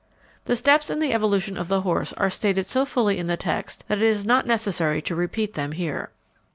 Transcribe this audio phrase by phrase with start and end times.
[0.45, 3.83] _The steps in the evolution of the horse are stated so fully in the text
[3.87, 6.09] that it is not necessary to repeat them here.